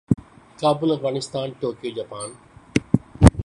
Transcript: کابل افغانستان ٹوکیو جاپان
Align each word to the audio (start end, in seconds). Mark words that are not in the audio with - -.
کابل 0.61 0.89
افغانستان 0.97 1.47
ٹوکیو 1.59 1.95
جاپان 1.97 2.29